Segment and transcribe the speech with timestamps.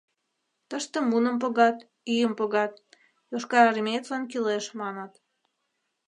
[0.69, 1.77] —Тыште муным погат,
[2.11, 2.71] ӱйым погат:
[3.31, 5.11] йошкарармеецлан кӱлеш, маныт.